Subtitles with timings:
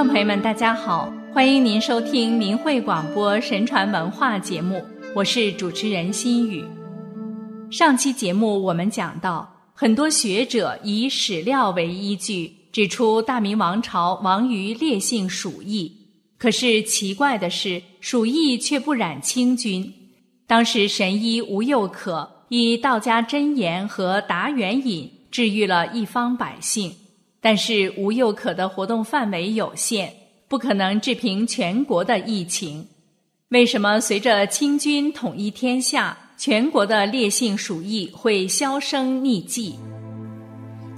[0.00, 4.82] 众朋友们，大家好，欢迎您收听明慧广播神传文化节目，
[5.14, 6.64] 我是主持人心雨。
[7.70, 15.94] 上期节目我们讲到，很多学者以史料为依据，指出大明王朝亡于烈性鼠疫。
[16.38, 19.92] 可是奇怪的是，鼠疫却不染清军。
[20.46, 26.90] 当时神医吴又可以道家真言和达元饮治愈了一方百姓。
[27.40, 30.12] 但是吴又可的活动范围有限，
[30.46, 32.86] 不可能治平全国的疫情。
[33.48, 39.74] 为什么随着清军统一天下，全国的烈性鼠疫会销声匿迹？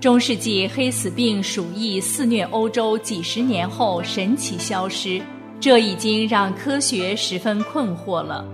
[0.01, 5.23] 中世纪黑死病鼠疫肆虐欧洲几十年后神奇消失，
[5.61, 8.45] 这已经让科学十分困惑了。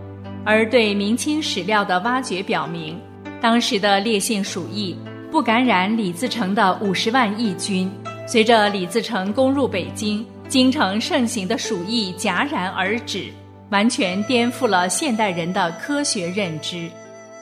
[0.45, 3.01] 而对明清史料的挖掘表明，
[3.41, 4.95] 当时的烈性鼠疫。
[5.31, 7.91] 不感染李自成的五十万义军，
[8.27, 13.27] 随着李自成攻入北京，京城盛行的鼠疫戛然而止，
[13.71, 16.89] 完全颠覆了现代人的科学认知。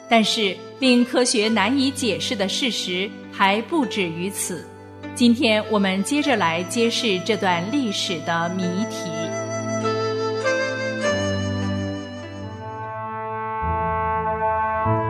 [0.08, 4.66] 但是，令科学难以解释的事实还不止于此。
[5.14, 9.10] 今天我们接着来揭示这段历史的谜题。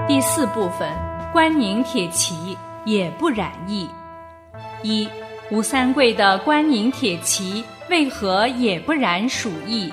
[0.06, 0.88] 第四部分：
[1.32, 2.56] 关宁铁骑。
[2.86, 3.86] 也不染疫。
[4.82, 5.06] 一
[5.50, 9.92] 吴三桂的关宁铁骑为何也不染鼠疫？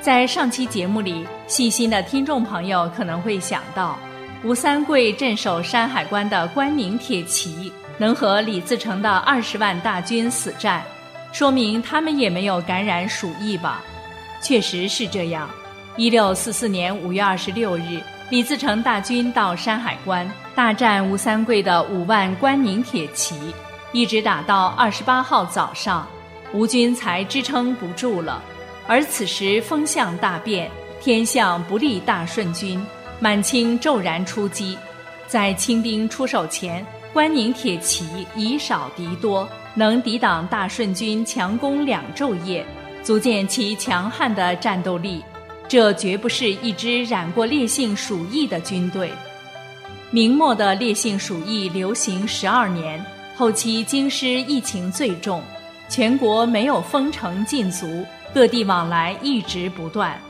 [0.00, 3.98] 在上期节目里，细心的听众朋友可能会想到，
[4.44, 10.82] 吴三桂镇守山海关的关宁铁骑能和李自成的二十万大军死战，
[11.32, 13.82] 说明他们也没有感染鼠疫吧？
[14.42, 15.50] 确实是这样。
[15.96, 18.00] 一六四四年五月二十六日。
[18.30, 23.34] 李自成大军到山海关，大战吴三桂的五万关宁铁骑，
[23.90, 26.06] 一直打到二十八号早上，
[26.52, 28.40] 吴军才支撑不住了。
[28.86, 32.80] 而此时风向大变，天象不利大顺军，
[33.18, 34.78] 满清骤然出击。
[35.26, 38.06] 在清兵出手前，关宁铁骑
[38.36, 42.64] 以少敌多，能抵挡大顺军强攻两昼夜，
[43.02, 45.20] 足见其强悍的战斗力。
[45.70, 49.08] 这绝不是一支染过烈性鼠疫的军队。
[50.10, 53.00] 明末的烈性鼠疫流行十二年，
[53.36, 55.40] 后期京师疫情最重，
[55.88, 58.04] 全国没有封城禁足，
[58.34, 60.20] 各地往来一直不断。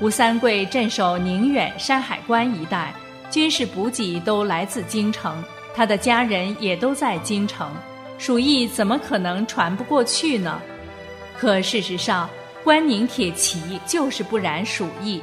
[0.00, 2.92] 吴三桂镇守宁远、山海关一带，
[3.30, 5.42] 军事补给都来自京城，
[5.74, 7.72] 他的家人也都在京城，
[8.18, 10.60] 鼠疫怎么可能传不过去呢？
[11.38, 12.28] 可事实上。
[12.62, 15.20] 关宁铁骑就是不染鼠疫。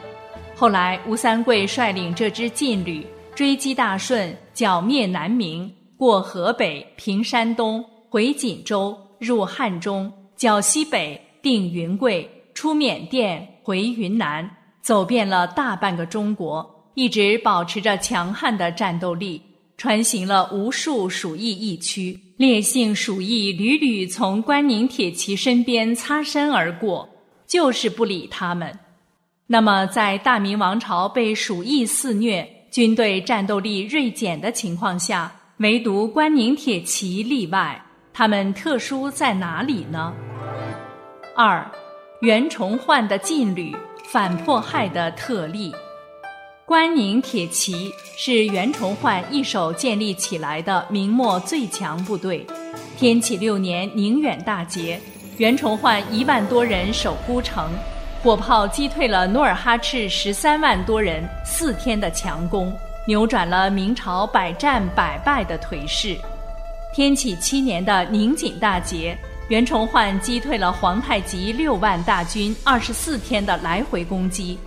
[0.56, 3.06] 后来吴三桂率领这支劲旅
[3.36, 14.50] 追击大顺，剿灭南明，过河北，平山东，回锦州，入汉中，剿西北，定云贵，出缅甸，回云南，
[14.82, 19.40] 走遍了大半个中国，一直保持着强悍的战斗力，
[19.78, 27.08] 穿行了无数鼠疫疫区，烈性鼠疫屡屡从关宁铁骑身边擦身而过。
[27.48, 28.78] 就是不理他们。
[29.48, 37.82] 那么，在大明王朝被鼠疫肆虐、军队战斗力锐减的情况下，唯独关宁铁骑例外。
[38.14, 40.14] 他们特殊在哪里呢？
[41.36, 41.66] 二，
[42.22, 45.72] 袁崇焕的劲旅反迫害的特例。
[46.66, 52.46] 关宁铁骑是袁崇焕一手建立起来的明末最强部队。
[52.98, 55.00] 天启六年宁远大捷。
[55.38, 57.70] 袁崇焕一万多人守孤城，
[58.24, 62.76] 火炮击退了努尔哈赤十三万多人四天的强攻，
[63.06, 66.18] 扭转了明朝百战百败的颓势。
[66.92, 69.16] 天启七年的宁锦大捷，
[69.48, 74.58] 袁崇焕击退了皇太极六万大军二十四天的来回攻击，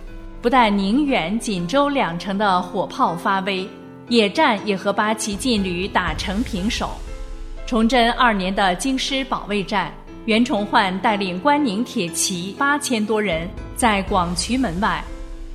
[0.41, 3.67] 不但宁远、锦州两城的火炮发威，
[4.07, 6.91] 野战也和八旗劲旅打成平手。
[7.65, 9.93] 崇祯二年的京师保卫战。
[10.25, 15.03] 袁崇焕带领关宁铁骑八千多人，在广渠门外，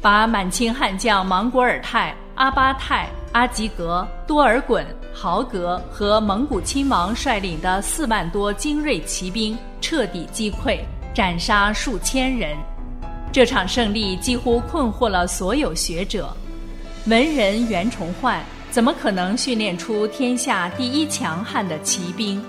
[0.00, 4.84] 把满清悍将莽古尔泰、阿巴泰、阿吉格、多尔衮、
[5.14, 10.80] 豪格和蒙古亲王率领的四万多精锐骑兵彻底击溃，
[11.14, 12.56] 斩杀数千人。
[13.30, 16.36] 这场胜利几乎困惑了所有学者：
[17.06, 22.42] 文人袁崇焕怎么可能训练出天下第一强悍的骑兵？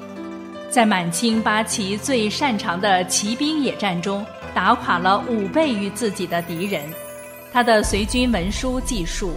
[0.70, 6.84] 在满清八旗最擅长的骑兵野战中，打垮了五倍于自己的敌人。
[7.54, 9.32] 他的随军文书记述：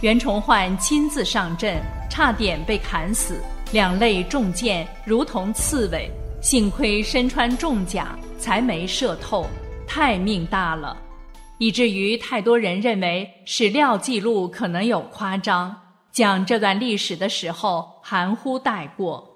[0.00, 1.80] 袁崇焕亲自上阵，
[2.10, 3.40] 差点被砍死，
[3.72, 6.10] 两肋中箭，如同刺猬。
[6.42, 9.48] 幸亏身穿重甲，才没射透，
[9.86, 10.94] 太命大了，
[11.56, 15.74] 以至于太多人认为史料记录可能有夸张，
[16.12, 19.33] 讲这段历史的时候含糊带过。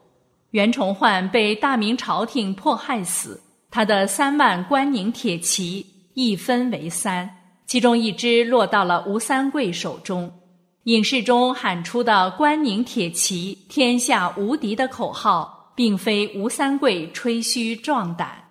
[0.52, 3.38] 袁崇焕被大明朝廷迫害死，
[3.70, 5.84] 他的三万关宁铁骑
[6.14, 7.28] 一分为三，
[7.66, 10.32] 其中一支落到了吴三桂手中。
[10.84, 18.42] 影视中喊出的“关宁铁骑，天下无敌”的口号，并非吴三桂吹嘘壮胆。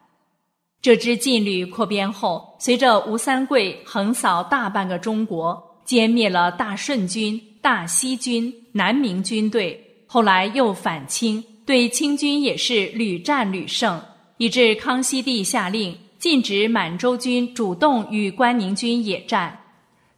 [0.79, 11.43] 这支劲旅扩编后，随着吴三桂横扫大半个中国，歼灭了大顺军、大西军、南明军队，后来又反清。
[11.67, 14.01] 对清军也是屡战屡胜，
[14.37, 19.59] 以致康熙帝下令禁止满洲军主动与关宁军野战，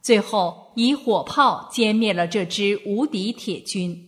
[0.00, 4.06] 最后以火炮歼灭了这支无敌铁军。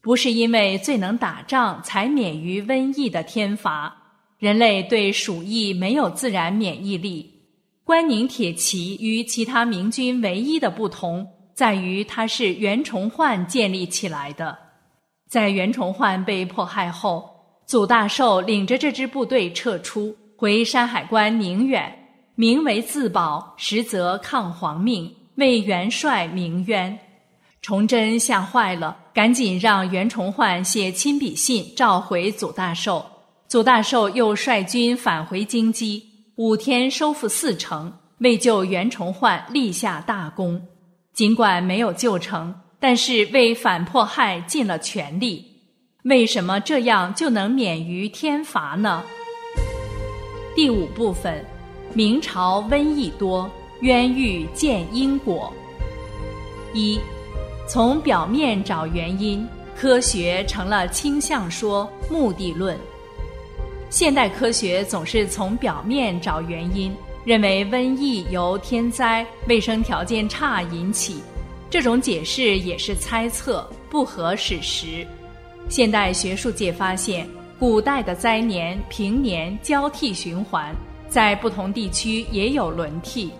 [0.00, 3.96] 不是因为最能打仗才免于瘟疫的天罚，
[4.40, 7.44] 人类对鼠疫没有自然免疫力。
[7.84, 11.24] 关宁铁骑与其他明军唯一的不同
[11.54, 14.71] 在于，它是袁崇焕建立起来的。
[15.32, 17.26] 在袁崇焕被迫害后，
[17.64, 21.90] 祖大寿领着这支部队撤出，回山海关宁远，
[22.34, 26.98] 名为自保，实则抗皇命，为元帅鸣冤。
[27.62, 33.02] 崇祯吓坏了，赶紧让袁崇焕写亲笔信召回祖大寿。
[33.48, 36.02] 祖大寿又率军返回京畿，
[36.36, 40.60] 五天收复四城，为救袁崇焕立下大功。
[41.14, 42.54] 尽管没有救成。
[42.82, 45.46] 但是为反迫害尽了全力，
[46.02, 49.04] 为什么这样就能免于天罚呢？
[50.56, 51.44] 第五部分，
[51.94, 53.48] 明朝瘟疫多，
[53.82, 55.52] 冤狱见因果。
[56.74, 56.98] 一，
[57.68, 59.46] 从表面找原因，
[59.76, 62.76] 科学成了倾向说、目的论。
[63.90, 66.92] 现代科学总是从表面找原因，
[67.24, 71.22] 认为瘟疫由天灾、卫生条件差引起。
[71.72, 75.06] 这种解释也是猜测，不合史实。
[75.70, 77.26] 现代学术界发现，
[77.58, 80.76] 古代的灾年、平年交替循环，
[81.08, 83.30] 在不同地区也有轮替。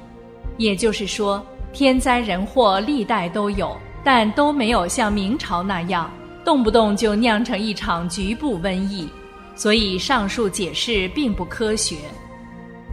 [0.56, 1.44] 也就是说，
[1.74, 6.10] 天灾人祸历代都有，但都没有像明朝那样，
[6.42, 9.06] 动不动就酿成一场局部瘟疫。
[9.54, 11.96] 所以，上述解释并不科学。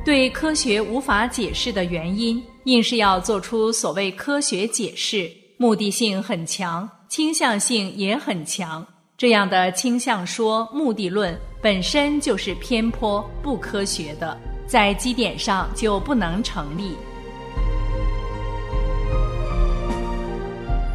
[0.04, 2.44] 对科学无法解释的原因。
[2.66, 8.86] 硬是要做出所谓科学解释，目的性很强，倾向性也很强。
[9.18, 16.96] 这样的倾向说、目的论本身就是偏颇、不科学的，在基点上就不能成立。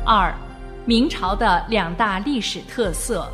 [0.07, 0.35] 二，
[0.85, 3.27] 明朝的两大历史特色。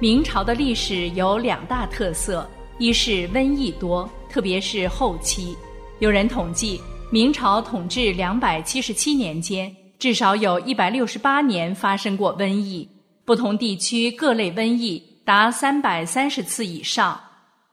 [0.00, 2.48] 明朝的历史有两大特色：
[2.78, 5.56] 一是瘟疫多，特别是后期，
[5.98, 6.80] 有人统计。
[7.12, 12.88] 明朝统治两百七十七年间，至少有一百六十八年发生过瘟疫，
[13.26, 17.20] 不同地区各类瘟疫达三百三十次以上。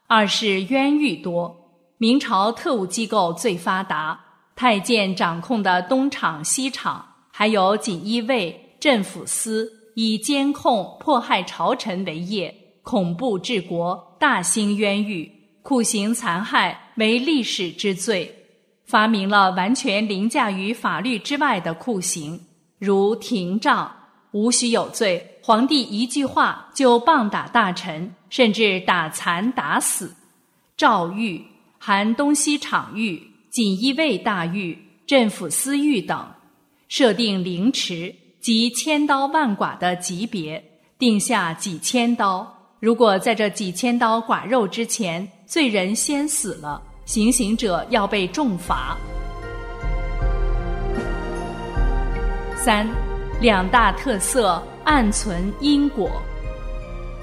[0.07, 1.56] 二是冤狱多，
[1.97, 4.19] 明朝特务机构最发达，
[4.57, 18.35] 太监掌控的东厂、西厂，还有锦衣卫、镇抚司，以监控、迫害朝臣为业，恐怖治国，大兴冤狱，酷刑残害为历史之最。
[18.90, 22.42] 发明了完全凌驾于法律之外的酷刑，
[22.80, 23.96] 如廷杖，
[24.31, 30.08] 无需有罪，皇帝一句话就棒打大臣，甚至打残打死；
[30.76, 31.40] 诏狱，
[31.78, 36.28] 含东西厂狱、锦衣卫大狱、镇抚司狱等，
[36.88, 40.64] 设定凌迟及千刀万剐的级别，
[40.98, 42.74] 定下几千刀。
[42.80, 46.81] 如果在这几千刀剐肉之前，罪人先死了。
[47.09, 48.95] 行刑者要被重罚。
[52.56, 52.87] 三，
[53.42, 56.21] 两大特色暗存因果。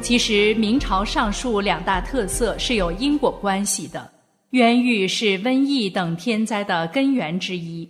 [0.00, 4.10] 其实明朝上述两大特色是有因果关系的。
[4.50, 7.88] 冤狱是瘟疫等天灾的根源之一。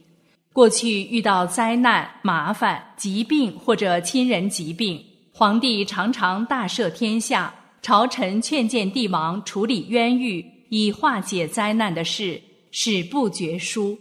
[0.53, 10.45] 过去遇到灾难、麻烦、疾病或者亲人疾病，皇帝常常大赦天下，朝臣劝谏帝王处理冤狱。
[10.69, 13.99] 以化解灾难的事史不绝书，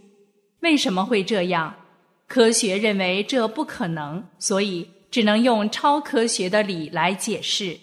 [0.62, 1.76] 为什么会这样？
[2.28, 7.78] 科学认为这不可能，所以只能用超科学的理来解释。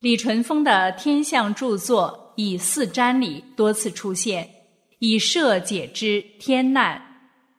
[0.00, 4.48] 李淳风的天象著作《以四占》里多次出现
[4.98, 7.00] “以赦解之天难”，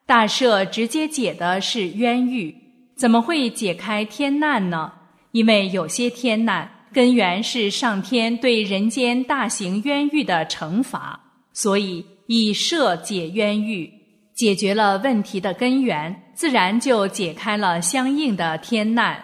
[0.05, 2.55] 大赦直接解的是冤狱，
[2.95, 4.91] 怎么会解开天难呢？
[5.31, 6.74] 因为有些天难。
[6.95, 11.19] 根源是上天对人间大型冤狱的惩罚，
[11.51, 13.91] 所以以赦解冤狱，
[14.33, 19.21] 解决了问题的根源，自然就解开了相应的天难。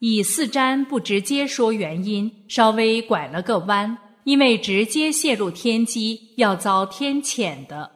[0.00, 7.88] 以四瞻不直接说原因，稍微拐了个弯，因为直接泄露天机要遭天谴的。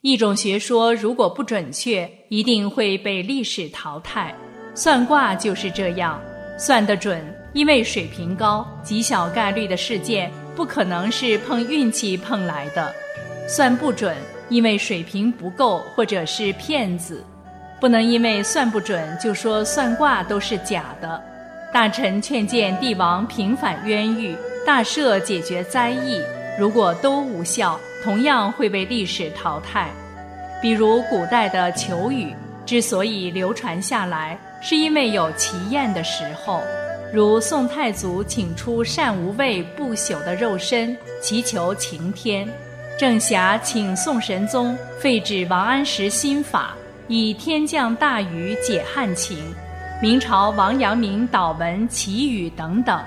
[0.00, 4.34] 一种学说如果不准确，一定会被历史淘汰。
[4.74, 6.20] 算卦就是这样，
[6.58, 7.24] 算得准，
[7.54, 12.92] 因为水平高，极小概率的事件不可能是碰运气碰来的；
[13.48, 14.16] 算不准，
[14.48, 17.24] 因为水平不够，或者是骗子。
[17.80, 21.22] 不能因为算不准就说算卦都是假的。
[21.72, 26.20] 大臣劝谏帝王平反冤狱、大赦解决灾异，
[26.58, 29.90] 如果都无效，同样会被历史淘汰。
[30.60, 32.34] 比如古代的求雨
[32.66, 36.62] 之所以流传下来，是因为有奇艳的时候，
[37.14, 42.44] 如宋太祖请出善无畏不朽的肉身祈求晴天，
[42.98, 46.74] 郑侠请宋神宗废止王安石新法。
[47.06, 49.38] 以天降大雨解旱情，
[50.02, 53.00] 明朝王阳明祷文祈雨等等。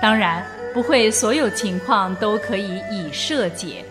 [0.00, 3.84] 当然，不会所有情况都可以以设解。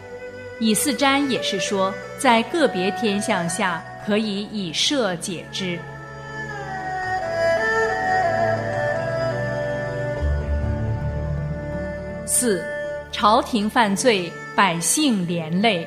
[0.60, 5.78] 以四瞻也是说，在个别天象下可以以设解之。
[12.26, 12.64] 四，
[13.12, 15.86] 朝廷犯罪，百姓连累。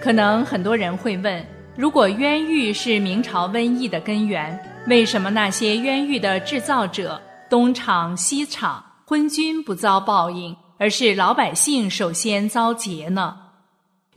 [0.00, 1.44] 可能很多人会问。
[1.76, 13.36] 如果冤狱是明朝瘟疫的根源，为什么那些冤狱的制造者东厂西厂昏君不遭报应，而是老百姓首先遭劫呢？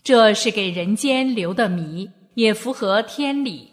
[0.04, 3.72] 这是给人间留的谜，也符合天理。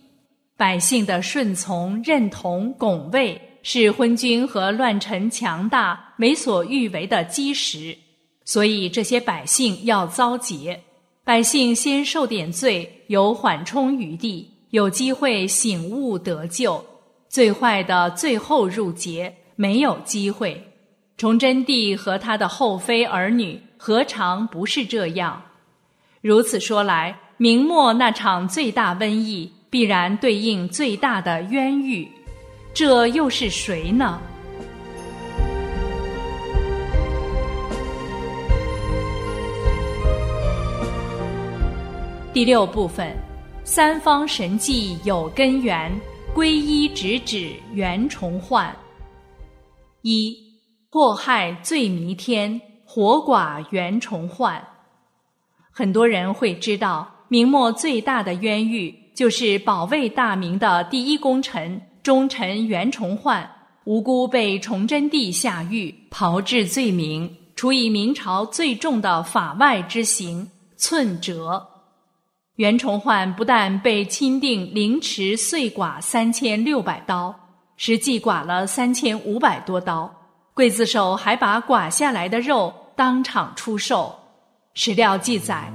[0.56, 7.96] 百姓的顺从、认同、拱卫，是昏君和乱臣强大为所欲为的基石，
[8.44, 10.80] 所以这些百姓要遭劫。
[11.22, 16.82] 百姓先受点罪，有缓冲余地，有机会醒悟得救；
[17.28, 20.66] 最坏的最后入劫，没有机会。
[21.16, 25.40] 崇祯帝和他的后妃儿女何尝不是这样？
[26.22, 32.10] 如此说来，明末那场最大瘟疫，必然对应最大的冤狱，
[32.72, 34.20] 这又是谁呢？
[42.32, 43.14] 第六部分，
[43.64, 45.92] 三方神迹有根源，
[46.34, 48.74] 皈依直指袁崇焕。
[50.02, 50.34] 一
[50.88, 54.64] 祸害最弥天，活寡袁崇焕。
[55.72, 63.48] 很多人会知道，明末最大的冤狱就是保卫大明的第一功臣忠臣袁崇焕，
[63.84, 71.66] 无辜被崇祯帝下狱，炮制罪名，处以明朝最重的法外之刑——寸折。
[72.56, 77.34] 袁崇焕不但被钦定凌迟碎剐三千六百刀，
[77.76, 80.10] 实际剐了三千五百多刀，
[80.54, 84.14] 刽子手还把剐下来的肉当场出售。
[84.74, 85.72] 史料记载，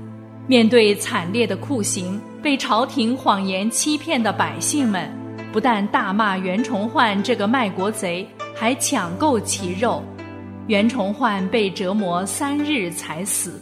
[0.47, 5.11] 面对惨烈的酷刑，被朝廷谎言欺骗的百姓们，
[5.55, 10.03] 不但大骂袁崇焕这个卖国贼，还抢购其肉。
[10.67, 13.57] 袁崇焕被折磨三日才死，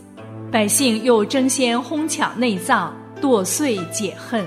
[0.52, 2.92] 百姓又争先哄抢内脏。
[3.22, 4.44] 剁碎解恨，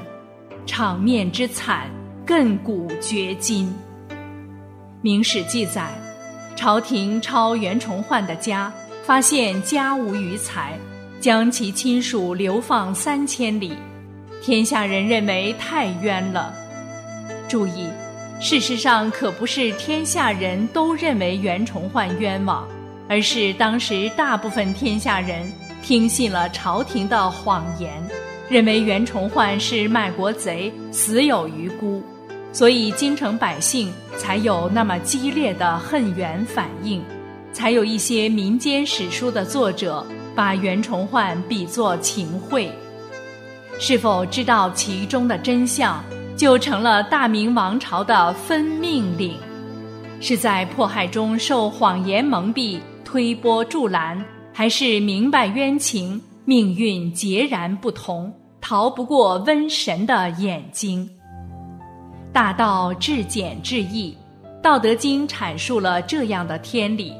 [0.66, 1.88] 场面之惨，
[2.26, 3.72] 亘古绝今。
[5.00, 5.92] 明史记载，
[6.56, 8.72] 朝廷抄袁崇焕的家，
[9.04, 10.76] 发现家无余财，
[11.20, 13.72] 将其亲属流放三千里。
[14.42, 16.52] 天下人认为太冤了。
[17.48, 17.88] 注意，
[18.40, 22.66] 事实上可不是天下人都认为袁崇焕冤枉，
[23.08, 25.50] 而是当时大部分天下人
[25.82, 27.90] 听信了朝廷的谎言。
[28.48, 32.00] 认为袁崇焕是卖国贼，死有余辜，
[32.52, 37.02] 所以京城百姓才有那么激烈的恨袁反应，
[37.52, 42.70] 才有一些民间史书的作者把袁崇焕比作秦桧。
[43.80, 46.04] 是否知道其中的真相，
[46.36, 49.34] 就成了大明王朝的分命令：
[50.20, 56.20] 是在迫害中受谎言蒙蔽、推波助澜，还是明白冤情？
[56.44, 61.08] 命运截然不同，逃不过瘟神的眼睛。
[62.32, 64.16] 大道至简至易，
[64.60, 67.12] 《道德经》阐述了这样的天理。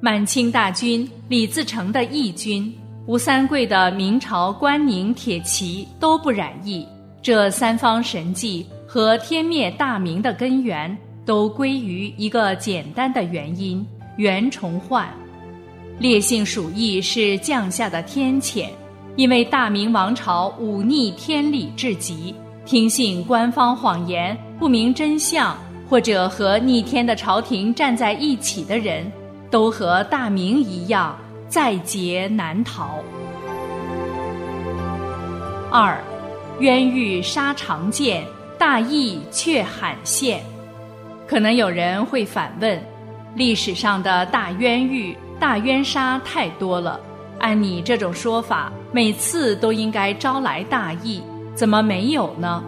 [0.00, 2.72] 满清大军李自成的义军，
[3.06, 6.86] 吴三桂的明朝关宁铁骑都不染疫，
[7.26, 13.84] 这三方神迹和天灭大明的根源，都归于一个简单的原因——
[14.16, 15.08] 袁崇焕。
[15.98, 18.68] 烈性鼠疫是降下的天谴，
[19.16, 22.32] 因为大明王朝忤逆天理至极，
[22.64, 25.58] 听信官方谎言，不明真相，
[25.90, 29.04] 或者和逆天的朝廷站在一起的人，
[29.50, 31.18] 都和大明一样，
[31.48, 33.00] 在劫难逃。
[35.72, 36.00] 二，
[36.58, 38.24] 冤狱杀长剑，
[38.58, 40.42] 大义却罕现。
[41.26, 42.82] 可能有人会反问：
[43.34, 46.98] 历史上的大冤狱、大冤杀太多了，
[47.38, 51.22] 按你这种说法，每次都应该招来大义，
[51.54, 52.64] 怎么没有呢？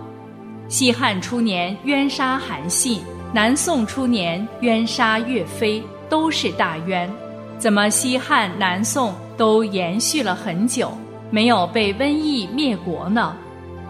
[0.69, 3.01] 西汉初年冤杀韩信，
[3.33, 7.11] 南宋初年冤杀岳飞，都是大冤，
[7.59, 10.93] 怎么西汉、南宋都延续了很久？
[11.31, 13.35] 没有被瘟疫灭国呢？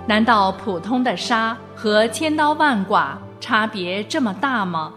[0.09, 4.95] 难道普通的杀和千刀万剐差别这么大吗？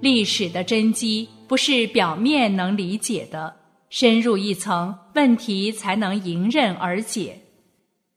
[0.00, 3.54] 历史的真机不是表面能理解的，
[3.90, 7.38] 深入一层，问题才能迎刃而解。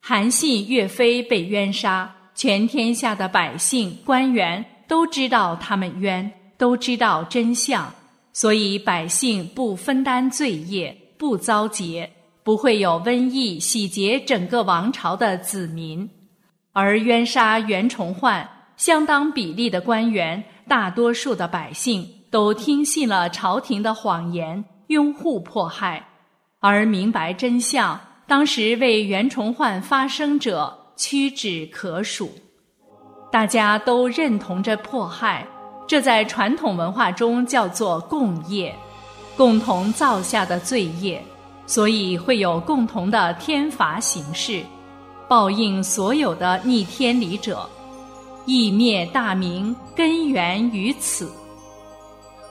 [0.00, 6.28] 韩信、岳飞被冤杀，全天下的百姓、官员都知道他们冤，
[6.58, 7.88] 都知道真相，
[8.32, 12.10] 所以百姓不分担罪业，不遭劫。
[12.44, 16.08] 不会有瘟疫洗劫整个王朝的子民，
[16.72, 26.04] 而冤杀袁崇焕，相当比例的官员，大多数的百姓都听信了朝廷的谎言，拥护迫害，
[26.60, 32.30] 而明白真相，当时为袁崇焕发声者屈指可数。
[33.30, 35.46] 大家都认同着迫害，
[35.86, 38.74] 这在传统文化中叫做共业，
[39.36, 41.22] 共同造下的罪业。
[41.66, 44.62] 所以会有共同的天罚形式，
[45.28, 47.68] 报应所有的逆天理者，
[48.44, 51.32] 义灭大明根源于此。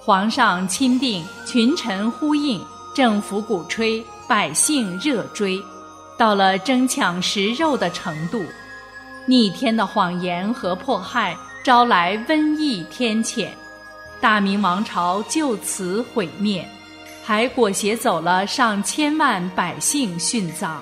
[0.04, 2.60] 皇上钦定，群臣呼应，
[2.96, 5.62] 政府鼓吹，百姓热追，
[6.18, 8.44] 到了争抢食肉的程度，
[9.28, 13.50] 逆天的谎言和迫害招来瘟疫天谴，
[14.20, 16.68] 大明王朝就此毁灭。
[17.24, 20.78] 还裹挟走了上千万百姓殉葬，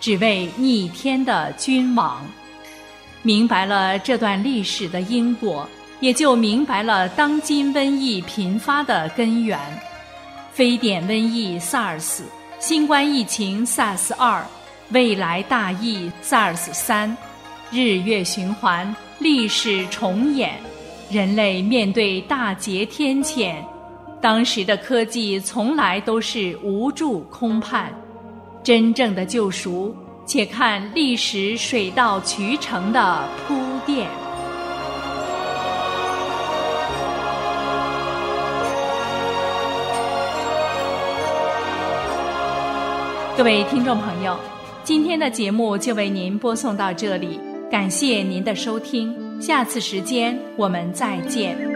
[0.00, 2.24] 只为逆天的君王。
[3.22, 5.66] 明白了这段历史的因果，
[6.00, 9.58] 也就明白了当今瘟疫频发的根源。
[10.52, 12.20] 非典瘟疫 SARS，
[12.60, 14.44] 新冠疫情 SARS 二，
[14.90, 17.16] 未来大疫 SARS 三，
[17.70, 20.52] 日月循环，历史重演，
[21.10, 23.56] 人类面对大劫天谴。
[24.24, 27.92] 当时的科技从来都是无助空盼，
[28.62, 34.08] 真正的救赎，且看历史水到渠成的铺垫。
[43.36, 44.34] 各位听众朋友，
[44.84, 47.38] 今天的节目就为您播送到这里，
[47.70, 51.73] 感谢您的收听，下次时间我们再见。